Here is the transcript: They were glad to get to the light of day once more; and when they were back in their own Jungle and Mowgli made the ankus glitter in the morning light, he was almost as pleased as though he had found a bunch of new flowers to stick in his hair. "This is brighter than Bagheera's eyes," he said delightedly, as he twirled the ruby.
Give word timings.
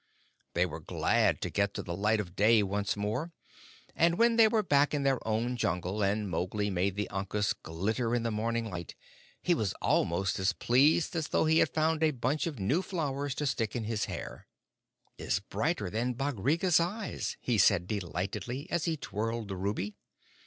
They 0.55 0.65
were 0.65 0.79
glad 0.79 1.41
to 1.41 1.51
get 1.51 1.75
to 1.75 1.83
the 1.83 1.95
light 1.95 2.19
of 2.19 2.35
day 2.35 2.63
once 2.63 2.97
more; 2.97 3.33
and 3.95 4.17
when 4.17 4.35
they 4.35 4.47
were 4.47 4.63
back 4.63 4.95
in 4.95 5.03
their 5.03 5.19
own 5.27 5.55
Jungle 5.57 6.01
and 6.01 6.27
Mowgli 6.27 6.71
made 6.71 6.95
the 6.95 7.07
ankus 7.11 7.53
glitter 7.53 8.15
in 8.15 8.23
the 8.23 8.31
morning 8.31 8.71
light, 8.71 8.95
he 9.43 9.53
was 9.53 9.73
almost 9.79 10.39
as 10.39 10.53
pleased 10.53 11.15
as 11.15 11.27
though 11.27 11.45
he 11.45 11.59
had 11.59 11.69
found 11.69 12.01
a 12.01 12.09
bunch 12.09 12.47
of 12.47 12.57
new 12.57 12.81
flowers 12.81 13.35
to 13.35 13.45
stick 13.45 13.75
in 13.75 13.83
his 13.83 14.05
hair. 14.05 14.47
"This 15.17 15.33
is 15.33 15.39
brighter 15.39 15.91
than 15.91 16.13
Bagheera's 16.15 16.79
eyes," 16.79 17.37
he 17.39 17.59
said 17.59 17.85
delightedly, 17.85 18.67
as 18.71 18.85
he 18.85 18.97
twirled 18.97 19.49
the 19.49 19.55
ruby. 19.55 19.97